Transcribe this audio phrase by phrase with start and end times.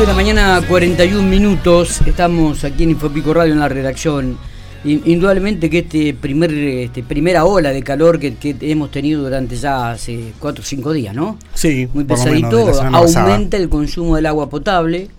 [0.00, 2.00] 9 de la mañana, 41 minutos.
[2.06, 4.38] Estamos aquí en Infopico Radio en la redacción.
[4.82, 10.32] Indudablemente que este primer este primera ola de calor que, hemos tenido durante ya hace
[10.38, 11.36] 4 o 5 días, ¿no?
[11.52, 15.10] Sí, muy pesadito, aumenta el consumo del agua potable.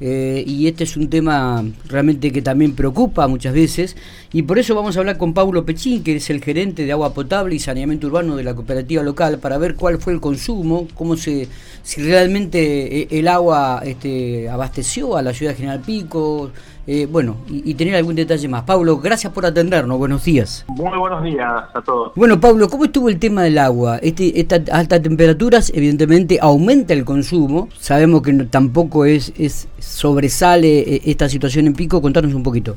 [0.00, 3.96] Eh, y este es un tema realmente que también preocupa muchas veces.
[4.32, 7.12] Y por eso vamos a hablar con Paulo Pechín, que es el gerente de agua
[7.12, 11.16] potable y saneamiento urbano de la cooperativa local, para ver cuál fue el consumo, cómo
[11.16, 11.48] se,
[11.82, 16.50] si realmente eh, el agua este, abasteció a la ciudad de General Pico,
[16.92, 18.64] eh, bueno, y, tener algún detalle más.
[18.64, 20.64] Pablo, gracias por atendernos, buenos días.
[20.66, 22.12] Muy buenos días a todos.
[22.16, 23.98] Bueno, Pablo, ¿cómo estuvo el tema del agua?
[23.98, 31.02] Este, estas altas temperaturas evidentemente aumenta el consumo, sabemos que tampoco es, es sobresale eh,
[31.04, 32.74] esta situación en Pico, contanos un poquito.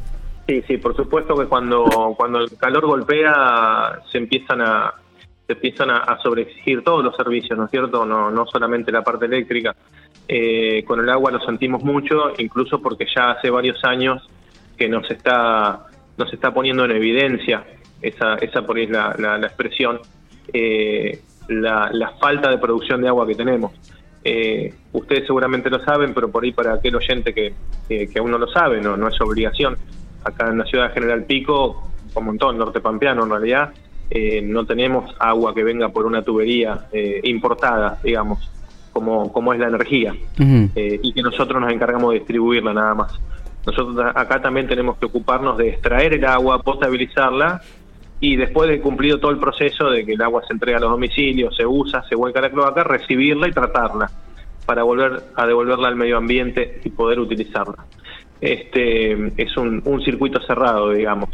[0.47, 1.83] Sí, sí, por supuesto que cuando,
[2.15, 4.93] cuando el calor golpea se empiezan a
[5.45, 8.05] se empiezan a, sobreexigir todos los servicios, ¿no es cierto?
[8.05, 9.75] No, no solamente la parte eléctrica.
[10.27, 14.25] Eh, con el agua lo sentimos mucho, incluso porque ya hace varios años
[14.77, 15.85] que nos está,
[16.17, 17.65] nos está poniendo en evidencia,
[18.01, 19.99] esa, esa por ahí es la, la, expresión,
[20.53, 23.73] eh, la, la, falta de producción de agua que tenemos.
[24.23, 27.53] Eh, ustedes seguramente lo saben, pero por ahí para aquel oyente que,
[27.89, 29.77] que, aún no lo sabe, no, no es obligación,
[30.23, 33.73] acá en la ciudad de General Pico, como en todo norte pampeano en realidad,
[34.09, 38.49] eh, no tenemos agua que venga por una tubería eh, importada, digamos,
[38.91, 43.19] como, como es la energía, eh, y que nosotros nos encargamos de distribuirla nada más.
[43.65, 47.61] Nosotros acá también tenemos que ocuparnos de extraer el agua, potabilizarla,
[48.19, 50.91] y después de cumplido todo el proceso de que el agua se entrega a los
[50.91, 54.09] domicilios, se usa, se vuelca a la cloaca, recibirla y tratarla
[54.65, 57.83] para volver a devolverla al medio ambiente y poder utilizarla.
[58.39, 61.29] Este es un, circuito cerrado, digamos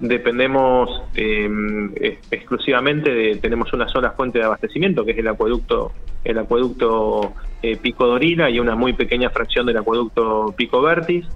[0.00, 1.92] dependemos em,
[2.30, 5.92] exclusivamente de, tenemos una sola fuente de abastecimiento que es el acueducto
[6.24, 11.26] el acueducto eh, Pico Dorina y una muy pequeña fracción del acueducto Pico Vertis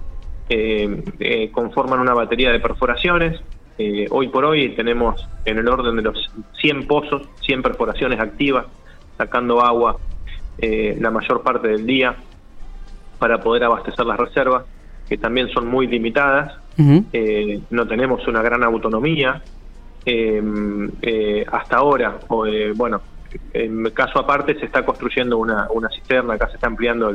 [0.49, 3.39] eh, conforman una batería de perforaciones.
[3.79, 6.31] Eh, hoy por hoy tenemos en el orden de los
[6.61, 8.67] 100 pozos 100 perforaciones activas
[9.17, 9.97] sacando agua
[10.57, 12.15] la mayor parte del día
[13.19, 14.63] para poder abastecer las reservas
[15.09, 19.41] que también son muy limitadas eh, no tenemos una gran autonomía.
[20.05, 23.01] Em, eh, hasta ahora, o, eh, bueno,
[23.53, 27.11] en caso aparte se está construyendo una, una cisterna, acá se está ampliando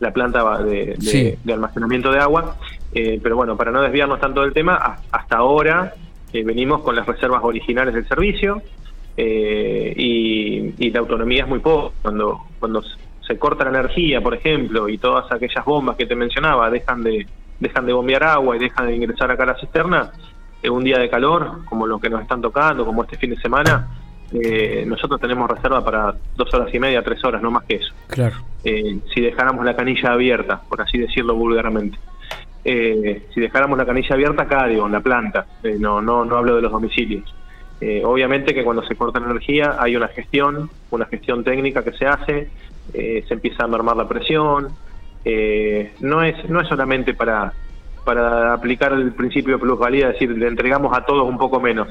[0.00, 2.56] la planta de, almacenamiento de agua,
[2.92, 5.94] pero bueno, para no desviarnos tanto del tema, hasta ahora
[6.32, 8.62] venimos con las reservas originales del servicio
[9.16, 11.94] y, y, la autonomía es muy poco.
[12.02, 12.82] Cuando, cuando
[13.26, 17.26] se corta la energía, por ejemplo, y todas aquellas bombas que te mencionaba dejan de,
[17.60, 20.10] dejan de bombear agua y dejan de ingresar acá a la cisterna,
[20.62, 23.36] en un día de calor, como lo que nos están tocando, como este fin de
[23.36, 23.88] semana,
[24.32, 27.92] eh, nosotros tenemos reserva para dos horas y media, tres horas, no más que eso.
[28.08, 28.36] Claro.
[28.62, 31.98] Eh, si dejáramos la canilla abierta, por así decirlo vulgarmente.
[32.64, 35.46] Eh, si dejáramos la canilla abierta acá, digo, en la planta,
[35.78, 37.34] no, no, no hablo de los domicilios.
[38.04, 42.50] obviamente que cuando se corta energía hay una gestión, una gestión técnica que se hace,
[42.92, 44.68] se empieza a mermar la presión,
[45.24, 47.52] eh, no es no es solamente para
[48.04, 51.88] para aplicar el principio de plusvalía, es decir, le entregamos a todos un poco menos,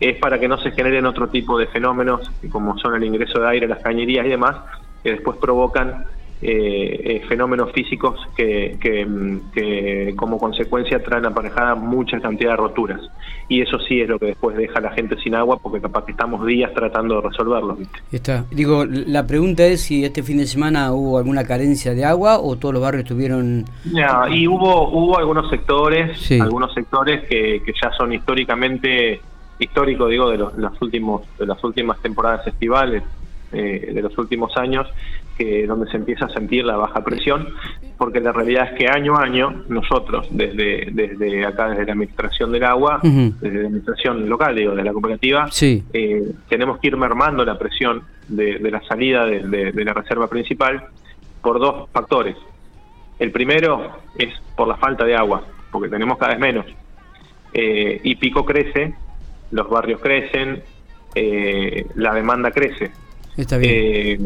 [0.00, 3.48] es para que no se generen otro tipo de fenómenos, como son el ingreso de
[3.48, 4.56] aire, las cañerías y demás,
[5.02, 6.04] que después provocan
[6.44, 13.00] eh, eh, fenómenos físicos que, que, como consecuencia traen aparejada mucha cantidad de roturas.
[13.48, 16.04] Y eso sí es lo que después deja a la gente sin agua porque capaz
[16.04, 17.78] que estamos días tratando de resolverlo.
[18.10, 18.44] Está.
[18.50, 22.56] Digo, la pregunta es si este fin de semana hubo alguna carencia de agua o
[22.56, 23.64] todos los barrios tuvieron...
[23.92, 29.20] Ya, y hubo, hubo algunos sectores, algunos sectores que, que ya son históricamente
[29.60, 33.04] histórico digo de los, los últimos de las últimas temporadas estivales
[33.52, 34.86] eh, de los últimos años
[35.36, 37.48] que donde se empieza a sentir la baja presión,
[37.96, 42.52] porque la realidad es que año a año nosotros, desde, desde acá, desde la administración
[42.52, 47.44] del agua, desde la administración local, digo, de la cooperativa, eh, tenemos que ir mermando
[47.44, 50.84] la presión de, la salida de, la reserva principal
[51.40, 52.36] por dos factores.
[53.18, 56.66] El primero es por la falta de agua, porque tenemos cada vez menos.
[57.52, 58.94] Eh, y Pico crece,
[59.50, 60.62] los barrios crecen,
[61.14, 62.90] eh, la demanda crece.
[63.36, 63.72] Está bien.
[63.74, 64.18] Eh,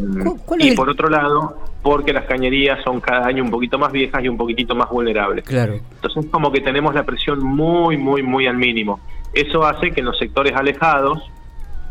[0.59, 4.29] y por otro lado, porque las cañerías son cada año un poquito más viejas y
[4.29, 5.45] un poquitito más vulnerables.
[5.45, 5.75] Claro.
[5.75, 9.01] Entonces, como que tenemos la presión muy, muy, muy al mínimo.
[9.33, 11.23] Eso hace que en los sectores alejados,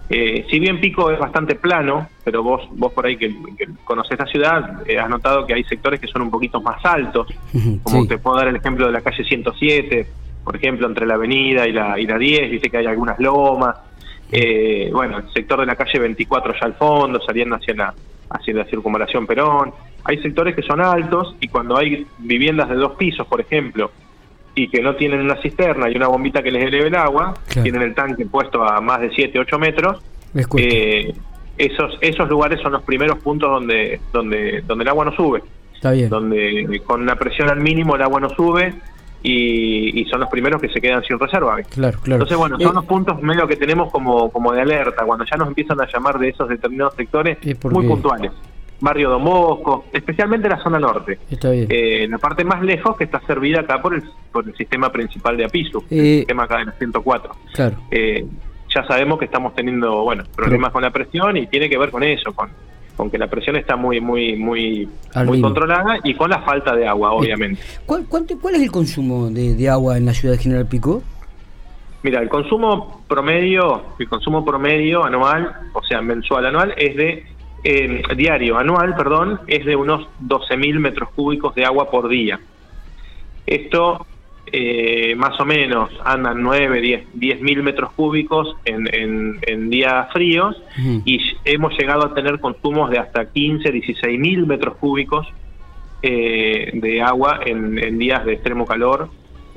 [0.10, 4.20] eh, si bien Pico es bastante plano, pero vos, vos por ahí que, que conocés
[4.20, 7.28] la ciudad, eh, has notado que hay sectores que son un poquito más altos,
[7.84, 10.08] como te puedo dar el ejemplo de la calle 107,
[10.44, 13.78] por ejemplo, entre la avenida y la, y la 10, dice que hay algunas lomas,
[14.38, 17.94] eh, bueno, el sector de la calle 24 ya al fondo, saliendo hacia la,
[18.30, 19.72] hacia la circunvalación Perón.
[20.04, 23.92] hay sectores que son altos y cuando hay viviendas de dos pisos, por ejemplo,
[24.54, 27.82] y que no tienen una cisterna y una bombita que les eleve el agua, tienen
[27.82, 30.02] el tanque puesto a más de 7, 8 metros,
[30.58, 31.14] eh,
[31.58, 35.44] esos, esos lugares son los primeros puntos donde, donde, donde el agua no sube.
[35.74, 36.10] Está bien.
[36.10, 38.74] Donde con la presión al mínimo el agua no sube
[39.26, 41.56] y, son los primeros que se quedan sin reserva.
[41.64, 42.24] Claro, claro.
[42.24, 45.38] Entonces, bueno, son eh, los puntos medio que tenemos como, como de alerta, cuando ya
[45.38, 48.32] nos empiezan a llamar de esos determinados sectores muy puntuales.
[48.80, 51.18] Barrio Don Bosco, especialmente la zona norte.
[51.30, 51.68] Está bien.
[51.70, 55.38] Eh, la parte más lejos que está servida acá por el, por el sistema principal
[55.38, 57.36] de Apisu, el eh, sistema acá de la 104.
[57.54, 57.78] Claro.
[57.90, 62.04] ya sabemos que estamos teniendo, bueno, problemas con la presión y tiene que ver con
[62.04, 62.50] eso, con
[62.96, 64.88] con que la presión está muy muy muy
[65.26, 67.62] muy controlada y con la falta de agua, obviamente.
[67.86, 71.04] ¿Cuál, cuál, es el consumo de, agua en la ciudad de General Pico?
[72.04, 77.26] Mira, el consumo promedio, el consumo promedio anual, o sea, mensual anual, es de
[77.64, 82.40] eh, diario anual, perdón, es de unos 12.000 metros cúbicos de agua por día.
[83.48, 84.06] Esto
[84.58, 88.88] eh, más o menos andan 9, 10 mil metros cúbicos en,
[89.42, 90.56] en, días fríos
[91.04, 95.28] y hemos llegado a tener consumos de hasta 15, 16 mil metros cúbicos
[96.02, 99.10] eh, de agua en, días de extremo calor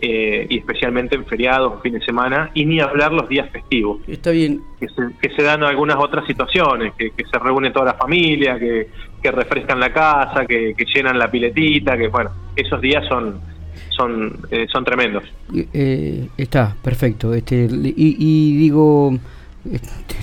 [0.02, 4.00] eh, y especialmente en feriados, fines de semana, y ni hablar los días festivos.
[4.08, 4.62] Está bien.
[4.80, 8.88] Que se, que se dan algunas otras situaciones, que, se reúne toda la familia, que,
[9.22, 13.57] que refrescan la casa, que, que llenan la piletita, que bueno, esos días son
[13.90, 15.24] son, eh, son tremendos.
[15.72, 17.34] Eh, está, perfecto.
[17.34, 19.18] Este, y, digo,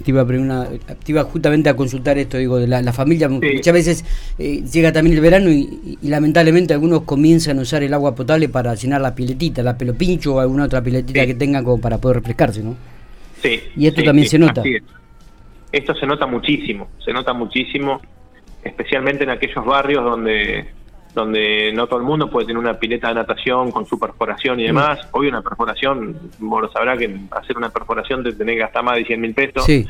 [0.04, 3.30] te iba, a te iba justamente a consultar esto, digo, de la, familia.
[3.30, 8.16] Muchas veces eh, llega también el verano y, lamentablemente algunos comienzan a usar el agua
[8.16, 11.80] potable para llenar la piletita, la pelo pincho o alguna otra piletita que tengan como
[11.80, 12.76] para poder refrescarse, ¿no?
[13.42, 13.60] Sí.
[13.76, 14.64] Y esto también se nota.
[15.72, 18.02] Esto se nota muchísimo, se nota muchísimo,
[18.64, 20.66] especialmente en aquellos barrios donde
[21.16, 24.64] donde no todo el mundo puede tener una pileta de natación con su perforación y
[24.64, 24.68] mm.
[24.68, 25.00] demás.
[25.12, 28.98] Hoy una perforación, vos lo sabrás que hacer una perforación te tenés que gastar más
[28.98, 29.64] de 100 mil pesos.
[29.64, 29.88] Sí.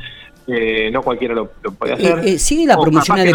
[0.48, 2.19] Eh, no cualquiera lo, puede eh, hacer.
[2.19, 3.33] Eh, ¿Sigue la promoción de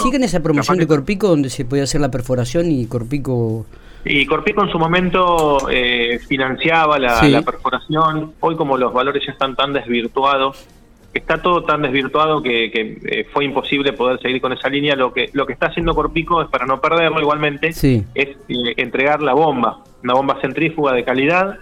[0.00, 3.66] ¿Sigue esa promoción de Corpico donde se puede hacer la perforación y Corpico...
[4.04, 5.58] Y Corpico en su momento
[6.28, 8.32] financiaba la, la perforación.
[8.38, 10.64] Hoy como los valores ya están tan desvirtuados,
[11.14, 14.94] está todo tan desvirtuado que, eh, fue imposible poder seguir con esa línea.
[14.96, 18.36] Lo que lo que está haciendo Corpico es para no perderlo igualmente, es eh,
[18.76, 21.58] entregar la bomba, una bomba centrífuga de calidad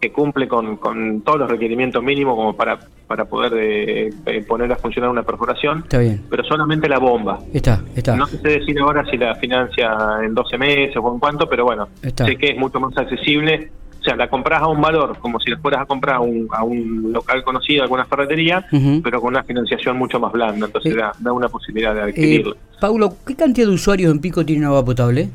[0.00, 4.76] que cumple con, con todos los requerimientos mínimos como para, para poder eh, poner a
[4.76, 5.80] funcionar una perforación.
[5.80, 6.24] Está bien.
[6.30, 7.38] Pero solamente la bomba.
[7.52, 8.16] Está, está.
[8.16, 9.94] No sé decir ahora si la financia
[10.24, 14.02] en 12 meses o con cuánto, pero bueno, sé que es mucho más accesible o
[14.02, 16.64] sea, la compras a un valor, como si la fueras a comprar a un, a
[16.64, 18.66] un local conocido, alguna ferretería,
[19.02, 22.54] pero con una financiación mucho más blanda, entonces eh, da, una posibilidad de adquirirlo.
[22.54, 25.28] Eh, Paulo, ¿qué cantidad de usuarios en Pico tienen agua potable?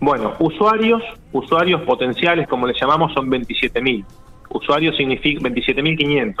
[0.00, 1.02] Bueno, usuarios,
[1.32, 4.04] usuarios potenciales, como le llamamos, son 27.000.
[4.50, 6.34] Usuarios significa 27.500.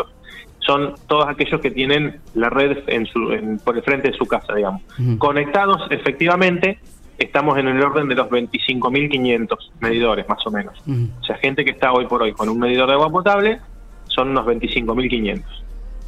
[0.58, 4.54] Son todos aquellos que tienen la red en su, por el frente de su casa,
[4.54, 4.82] digamos.
[5.18, 6.78] Conectados, efectivamente,
[7.18, 10.78] estamos en el orden de los 25.500 medidores, más o menos.
[10.86, 13.60] O sea, gente que está hoy por hoy con un medidor de agua potable
[14.06, 15.42] son unos 25.500.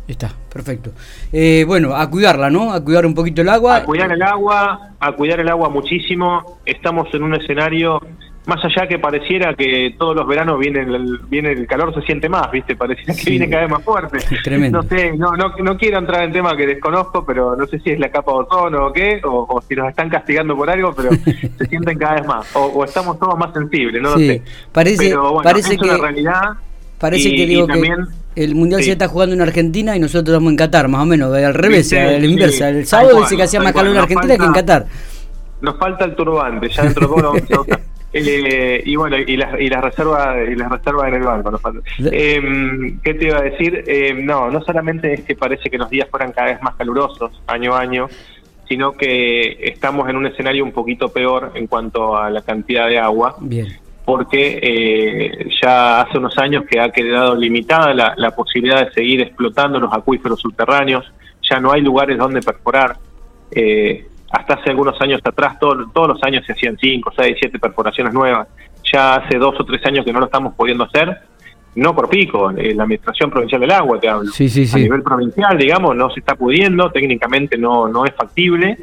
[0.09, 0.93] Está, perfecto.
[1.33, 2.73] Eh, bueno, a cuidarla, ¿no?
[2.73, 3.77] A cuidar un poquito el agua.
[3.77, 6.61] A cuidar el agua, a cuidar el agua muchísimo.
[6.65, 8.01] Estamos en un escenario
[8.47, 12.29] más allá que pareciera que todos los veranos viene el, viene el calor, se siente
[12.29, 12.77] más, ¿viste?
[12.77, 14.19] Pareciera que viene cada vez más fuerte.
[14.45, 14.83] Tremendo.
[14.83, 17.91] No sé, no, no, no quiero entrar en tema que desconozco, pero no sé si
[17.91, 21.11] es la capa de ozono o qué, o, si nos están castigando por algo, pero
[21.59, 22.47] se sienten cada vez más.
[22.55, 24.43] O, estamos todos más sensibles, no lo sé.
[24.71, 26.43] Parece, pero bueno, parece es que, una realidad.
[26.99, 27.95] Parece que digo que
[28.37, 31.35] el mundial se está jugando en Argentina y nosotros estamos en Qatar, más o menos,
[31.35, 32.69] al revés, al inversa.
[32.69, 34.87] El sábado dice que hacía más calor en Argentina que en Qatar.
[35.63, 37.81] Nos falta el turbante, ya dentro de a
[38.25, 41.61] eh, y bueno, y las y las reservas y las reservas en el banco.
[42.11, 43.85] Eh, ¿Qué te iba a decir?
[43.87, 47.43] Eh, no, no solamente es que parece que los días fueran cada vez más calurosos
[47.47, 48.09] año a año,
[48.69, 52.99] sino que estamos en un escenario un poquito peor en cuanto a la cantidad de
[52.99, 53.37] agua.
[53.41, 53.67] Bien.
[54.05, 59.21] Porque eh, ya hace unos años que ha quedado limitada la, la posibilidad de seguir
[59.21, 62.97] explotando los acuíferos subterráneos, ya no hay lugares donde perforar.
[63.51, 68.13] Eh, hasta hace algunos años atrás, todos los años se hacían 5, 6, 7 perforaciones
[68.13, 68.49] nuevas.
[68.93, 71.21] Ya hace dos o tres años que no lo estamos pudiendo hacer,
[71.77, 74.31] no por pico, eh, la Administración Provincial del Agua, te hablo.
[74.33, 78.79] Sí, sí, A nivel provincial, digamos, no se está pudiendo, técnicamente no, no es factible.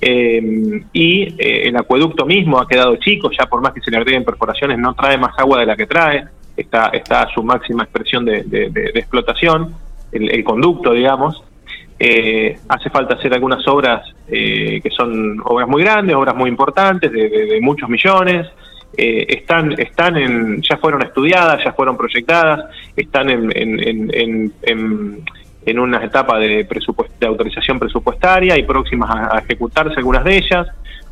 [0.00, 3.98] Eh, y eh, el acueducto mismo ha quedado chico, ya por más que se le
[3.98, 6.24] agreguen perforaciones, no trae más agua de la que trae,
[6.56, 9.74] está, está a su máxima expresión de, explotación,
[10.12, 11.42] el, el conducto, digamos.
[12.00, 17.10] Eh, hace falta hacer algunas obras eh, que son obras muy grandes, obras muy importantes,
[17.10, 18.46] de, muchos millones.
[18.96, 24.10] Eh, están, están en, ya fueron estudiadas, ya fueron proyectadas, están en, en,
[24.62, 25.24] en,
[25.66, 26.66] en, una etapa de,
[27.20, 30.66] de autorización presupuestaria y próximas a ejecutarse algunas de ellas.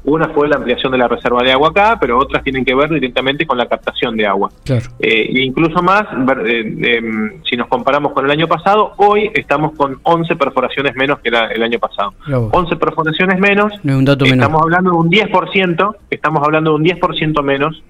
[0.06, 2.88] Una fue la ampliación de la reserva de agua acá, pero otras tienen que ver
[2.90, 4.50] directamente con la captación de agua.
[4.64, 4.86] Claro.
[5.00, 6.04] Eh, e incluso más,
[6.46, 11.28] eh, si nos comparamos con el año pasado, hoy estamos con 11 perforaciones menos que
[11.28, 12.14] el año pasado.
[12.28, 17.82] 11 perforaciones menos, estamos hablando de un 10%, estamos hablando de un 10% menos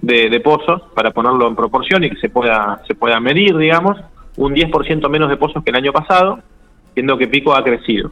[0.00, 3.98] de, pozos, para ponerlo en proporción y que se pueda, se pueda medir, digamos,
[4.36, 6.38] un 10% menos de pozos que el año pasado,
[6.94, 8.10] siendo que Pico ha crecido.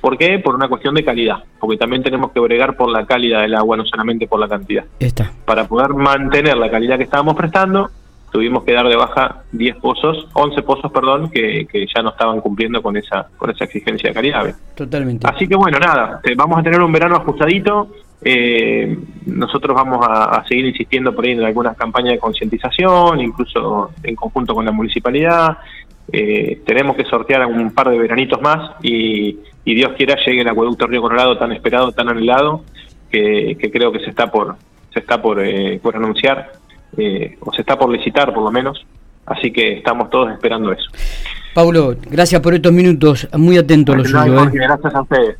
[0.00, 0.38] ¿Por qué?
[0.38, 3.76] Por una cuestión de calidad, porque también tenemos que bregar por la calidad del agua,
[3.76, 4.84] no solamente por la cantidad.
[4.98, 5.32] Está.
[5.44, 7.90] Para poder mantener la calidad que estábamos prestando,
[8.30, 12.82] tuvimos que dar de baja 10 pozos, 11 pozos, perdón, que, ya no estaban cumpliendo
[12.82, 14.54] con esa con esa exigencia de calidad.
[14.74, 15.26] Totalmente.
[15.26, 17.88] Así que bueno, nada, vamos a tener un verano ajustadito.
[18.20, 24.14] Eh, nosotros vamos a, seguir insistiendo por ahí en algunas campañas de concientización, incluso en
[24.16, 25.58] conjunto con la municipalidad.
[26.10, 29.38] Eh, tenemos que sortear un par de veranitos más y,
[29.74, 32.64] Dios quiera llegue el acueducto Río Colorado tan esperado, tan anhelado,
[33.10, 34.56] que, creo que se está por
[34.92, 36.52] se está por, eh, por anunciar
[36.96, 38.84] eh, o se está por licitar por lo menos.
[39.26, 40.90] Así que estamos todos esperando eso.
[41.54, 44.50] Paulo, gracias por estos minutos, muy atento a lo suyo.
[44.52, 45.36] Gracias a ustedes.